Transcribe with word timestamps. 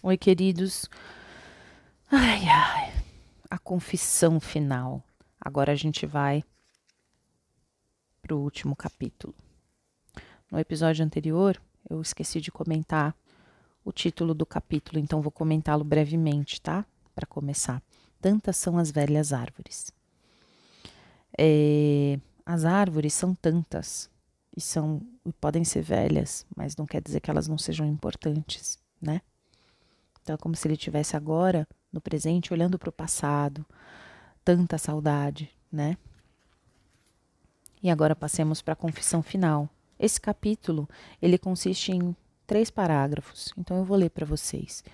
Oi, 0.00 0.16
queridos. 0.16 0.88
Ai, 2.08 2.46
ai. 2.46 2.92
A 3.50 3.58
confissão 3.58 4.38
final. 4.38 5.02
Agora 5.40 5.72
a 5.72 5.74
gente 5.74 6.06
vai 6.06 6.44
para 8.22 8.32
o 8.32 8.38
último 8.40 8.76
capítulo. 8.76 9.34
No 10.52 10.58
episódio 10.60 11.04
anterior, 11.04 11.60
eu 11.90 12.00
esqueci 12.00 12.40
de 12.40 12.52
comentar 12.52 13.12
o 13.84 13.90
título 13.90 14.34
do 14.34 14.46
capítulo, 14.46 15.00
então 15.00 15.20
vou 15.20 15.32
comentá-lo 15.32 15.82
brevemente, 15.82 16.60
tá? 16.60 16.86
Para 17.12 17.26
começar. 17.26 17.82
Tantas 18.20 18.56
são 18.56 18.78
as 18.78 18.92
velhas 18.92 19.32
árvores. 19.32 19.92
É, 21.36 22.20
as 22.46 22.64
árvores 22.64 23.14
são 23.14 23.34
tantas 23.34 24.08
e 24.56 24.60
são 24.60 25.02
e 25.26 25.32
podem 25.32 25.64
ser 25.64 25.82
velhas, 25.82 26.46
mas 26.54 26.76
não 26.76 26.86
quer 26.86 27.02
dizer 27.02 27.18
que 27.18 27.30
elas 27.32 27.48
não 27.48 27.58
sejam 27.58 27.84
importantes, 27.84 28.78
né? 29.02 29.22
Então 30.28 30.34
é 30.34 30.36
como 30.36 30.54
se 30.54 30.68
ele 30.68 30.76
tivesse 30.76 31.16
agora, 31.16 31.66
no 31.90 32.02
presente, 32.02 32.52
olhando 32.52 32.78
para 32.78 32.90
o 32.90 32.92
passado, 32.92 33.64
tanta 34.44 34.76
saudade, 34.76 35.50
né? 35.72 35.96
E 37.82 37.88
agora 37.88 38.14
passemos 38.14 38.60
para 38.60 38.74
a 38.74 38.76
confissão 38.76 39.22
final. 39.22 39.70
Esse 39.98 40.20
capítulo, 40.20 40.86
ele 41.22 41.38
consiste 41.38 41.92
em 41.92 42.14
três 42.46 42.70
parágrafos, 42.70 43.54
então 43.56 43.78
eu 43.78 43.86
vou 43.86 43.96
ler 43.96 44.10
para 44.10 44.26
vocês. 44.26 44.84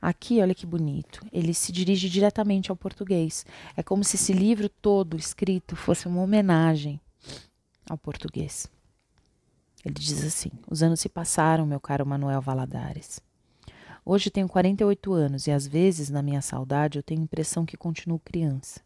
Aqui, 0.00 0.40
olha 0.40 0.54
que 0.54 0.64
bonito, 0.64 1.20
ele 1.30 1.52
se 1.52 1.70
dirige 1.70 2.08
diretamente 2.08 2.70
ao 2.70 2.76
português. 2.76 3.44
É 3.76 3.82
como 3.82 4.02
se 4.02 4.16
esse 4.16 4.32
livro 4.32 4.70
todo 4.70 5.18
escrito 5.18 5.76
fosse 5.76 6.08
uma 6.08 6.22
homenagem 6.22 6.98
ao 7.90 7.98
português. 7.98 8.70
Ele 9.84 9.96
diz 9.96 10.24
assim: 10.24 10.50
Os 10.66 10.82
anos 10.82 11.00
se 11.00 11.10
passaram, 11.10 11.66
meu 11.66 11.78
caro 11.78 12.06
Manuel 12.06 12.40
Valadares. 12.40 13.20
Hoje 14.10 14.30
tenho 14.30 14.48
48 14.48 15.12
anos 15.12 15.46
e 15.46 15.50
às 15.50 15.66
vezes, 15.66 16.08
na 16.08 16.22
minha 16.22 16.40
saudade, 16.40 16.98
eu 16.98 17.02
tenho 17.02 17.20
a 17.20 17.24
impressão 17.24 17.66
que 17.66 17.76
continuo 17.76 18.18
criança. 18.18 18.80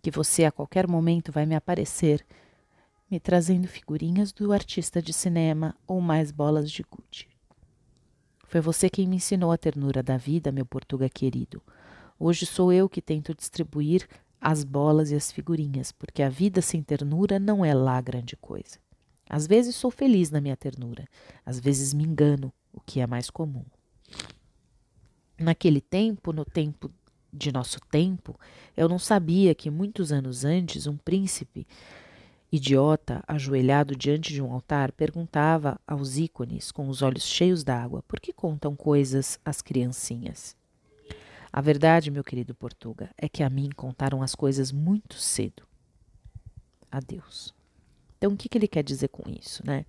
Que 0.00 0.08
você 0.08 0.44
a 0.44 0.52
qualquer 0.52 0.86
momento 0.86 1.32
vai 1.32 1.44
me 1.44 1.56
aparecer, 1.56 2.24
me 3.10 3.18
trazendo 3.18 3.66
figurinhas 3.66 4.30
do 4.30 4.52
artista 4.52 5.02
de 5.02 5.12
cinema 5.12 5.74
ou 5.84 6.00
mais 6.00 6.30
bolas 6.30 6.70
de 6.70 6.84
gude. 6.88 7.28
Foi 8.46 8.60
você 8.60 8.88
quem 8.88 9.08
me 9.08 9.16
ensinou 9.16 9.50
a 9.50 9.58
ternura 9.58 10.00
da 10.00 10.16
vida, 10.16 10.52
meu 10.52 10.64
Portuga 10.64 11.08
querido. 11.08 11.60
Hoje 12.16 12.46
sou 12.46 12.72
eu 12.72 12.88
que 12.88 13.02
tento 13.02 13.34
distribuir 13.34 14.06
as 14.40 14.62
bolas 14.62 15.10
e 15.10 15.16
as 15.16 15.32
figurinhas, 15.32 15.90
porque 15.90 16.22
a 16.22 16.28
vida 16.28 16.62
sem 16.62 16.84
ternura 16.84 17.40
não 17.40 17.64
é 17.64 17.74
lá 17.74 18.00
grande 18.00 18.36
coisa. 18.36 18.78
Às 19.28 19.44
vezes 19.44 19.74
sou 19.74 19.90
feliz 19.90 20.30
na 20.30 20.40
minha 20.40 20.56
ternura, 20.56 21.04
às 21.44 21.58
vezes 21.58 21.92
me 21.92 22.04
engano, 22.04 22.52
o 22.72 22.80
que 22.80 23.00
é 23.00 23.08
mais 23.08 23.28
comum. 23.28 23.64
Naquele 25.38 25.80
tempo, 25.80 26.32
no 26.32 26.44
tempo 26.44 26.90
de 27.32 27.52
nosso 27.52 27.78
tempo, 27.90 28.38
eu 28.76 28.88
não 28.88 28.98
sabia 28.98 29.54
que 29.54 29.70
muitos 29.70 30.10
anos 30.10 30.44
antes 30.44 30.86
um 30.86 30.96
príncipe 30.96 31.66
idiota, 32.50 33.22
ajoelhado 33.28 33.94
diante 33.94 34.32
de 34.32 34.42
um 34.42 34.52
altar, 34.52 34.90
perguntava 34.92 35.78
aos 35.86 36.16
ícones, 36.16 36.72
com 36.72 36.88
os 36.88 37.02
olhos 37.02 37.24
cheios 37.24 37.62
d'água, 37.62 38.02
por 38.08 38.18
que 38.18 38.32
contam 38.32 38.74
coisas 38.74 39.38
às 39.44 39.60
criancinhas. 39.60 40.56
A 41.52 41.60
verdade, 41.60 42.10
meu 42.10 42.24
querido 42.24 42.54
Portuga, 42.54 43.10
é 43.16 43.28
que 43.28 43.42
a 43.42 43.50
mim 43.50 43.70
contaram 43.74 44.22
as 44.22 44.34
coisas 44.34 44.72
muito 44.72 45.14
cedo. 45.14 45.62
Adeus. 46.90 47.54
Então, 48.16 48.32
o 48.32 48.36
que, 48.36 48.48
que 48.48 48.58
ele 48.58 48.68
quer 48.68 48.82
dizer 48.82 49.08
com 49.08 49.28
isso, 49.30 49.64
né? 49.64 49.84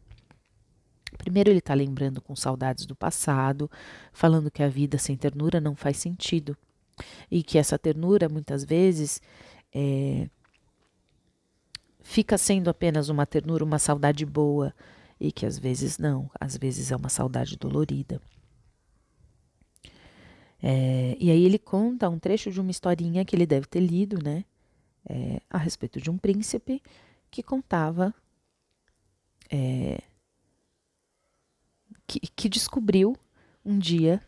Primeiro, 1.19 1.49
ele 1.49 1.59
está 1.59 1.73
lembrando 1.73 2.21
com 2.21 2.33
saudades 2.33 2.85
do 2.85 2.95
passado, 2.95 3.69
falando 4.13 4.49
que 4.49 4.63
a 4.63 4.69
vida 4.69 4.97
sem 4.97 5.17
ternura 5.17 5.59
não 5.59 5.75
faz 5.75 5.97
sentido. 5.97 6.57
E 7.29 7.43
que 7.43 7.57
essa 7.57 7.77
ternura, 7.77 8.29
muitas 8.29 8.63
vezes, 8.63 9.21
é, 9.75 10.29
fica 11.99 12.37
sendo 12.37 12.69
apenas 12.69 13.09
uma 13.09 13.25
ternura, 13.25 13.65
uma 13.65 13.77
saudade 13.77 14.25
boa. 14.25 14.73
E 15.19 15.29
que 15.29 15.45
às 15.45 15.59
vezes 15.59 15.97
não, 15.97 16.31
às 16.39 16.55
vezes 16.55 16.89
é 16.89 16.95
uma 16.95 17.09
saudade 17.09 17.57
dolorida. 17.57 18.21
É, 20.63 21.17
e 21.19 21.29
aí 21.29 21.43
ele 21.43 21.59
conta 21.59 22.09
um 22.09 22.17
trecho 22.17 22.49
de 22.49 22.61
uma 22.61 22.71
historinha 22.71 23.25
que 23.25 23.35
ele 23.35 23.45
deve 23.45 23.67
ter 23.67 23.81
lido, 23.81 24.23
né? 24.23 24.45
É, 25.05 25.41
a 25.49 25.57
respeito 25.57 25.99
de 25.99 26.09
um 26.09 26.17
príncipe 26.17 26.81
que 27.29 27.43
contava 27.43 28.13
é, 29.51 30.01
que, 32.39 32.47
descobriu 32.47 33.17
um 33.65 33.77
dia 33.77 34.21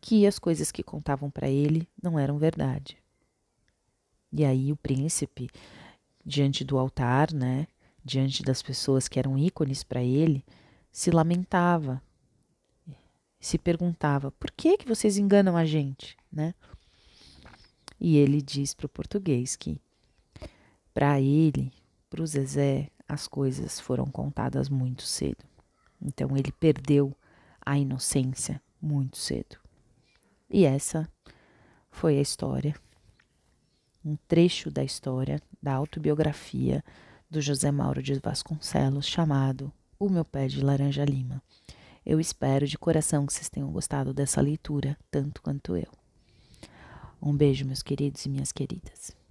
que 0.00 0.24
as 0.28 0.38
coisas 0.38 0.70
que 0.70 0.80
contavam 0.80 1.28
para 1.28 1.48
ele 1.48 1.88
não 2.00 2.16
eram 2.16 2.38
verdade. 2.38 2.96
E 4.32 4.44
aí 4.44 4.70
o 4.70 4.76
príncipe, 4.76 5.50
diante 6.24 6.62
do 6.62 6.78
altar, 6.78 7.32
né, 7.32 7.66
diante 8.04 8.44
das 8.44 8.62
pessoas 8.62 9.08
que 9.08 9.18
eram 9.18 9.36
ícones 9.36 9.82
para 9.82 10.04
ele, 10.04 10.44
se 10.92 11.10
lamentava, 11.10 12.00
se 13.40 13.58
perguntava: 13.58 14.30
por 14.30 14.52
que 14.52 14.78
que 14.78 14.86
vocês 14.86 15.18
enganam 15.18 15.56
a 15.56 15.64
gente, 15.64 16.16
né? 16.30 16.54
E 17.98 18.16
ele 18.16 18.40
diz 18.40 18.72
para 18.72 18.86
o 18.86 18.88
português 18.88 19.56
que 19.56 19.80
para 20.94 21.20
ele, 21.20 21.72
para 22.08 22.22
o 22.22 22.26
Zezé, 22.26 22.88
as 23.08 23.26
coisas 23.26 23.80
foram 23.80 24.06
contadas 24.06 24.68
muito 24.68 25.02
cedo. 25.02 25.51
Então 26.02 26.36
ele 26.36 26.50
perdeu 26.52 27.16
a 27.64 27.78
inocência 27.78 28.60
muito 28.80 29.16
cedo. 29.16 29.56
E 30.50 30.64
essa 30.64 31.08
foi 31.90 32.18
a 32.18 32.20
história, 32.20 32.74
um 34.04 34.16
trecho 34.26 34.70
da 34.70 34.82
história 34.82 35.40
da 35.62 35.74
autobiografia 35.74 36.84
do 37.30 37.40
José 37.40 37.70
Mauro 37.70 38.02
de 38.02 38.18
Vasconcelos, 38.18 39.06
chamado 39.06 39.72
O 39.98 40.08
Meu 40.08 40.24
Pé 40.24 40.48
de 40.48 40.60
Laranja 40.60 41.04
Lima. 41.04 41.40
Eu 42.04 42.18
espero 42.18 42.66
de 42.66 42.76
coração 42.76 43.24
que 43.24 43.32
vocês 43.32 43.48
tenham 43.48 43.70
gostado 43.70 44.12
dessa 44.12 44.40
leitura, 44.40 44.98
tanto 45.10 45.40
quanto 45.40 45.76
eu. 45.76 45.90
Um 47.22 47.34
beijo, 47.34 47.64
meus 47.64 47.82
queridos 47.82 48.26
e 48.26 48.28
minhas 48.28 48.50
queridas. 48.50 49.21